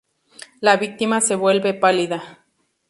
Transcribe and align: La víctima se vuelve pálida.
La 0.61 0.77
víctima 0.77 1.21
se 1.21 1.35
vuelve 1.35 1.75
pálida. 1.75 2.43